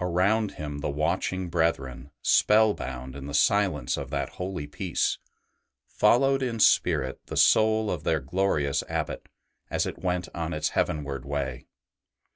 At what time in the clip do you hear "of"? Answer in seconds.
3.96-4.10, 7.88-8.02